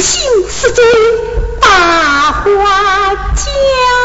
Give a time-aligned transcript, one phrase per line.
[0.00, 0.84] 心兴是中
[1.60, 3.97] 大花轿。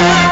[0.00, 0.29] Thank you.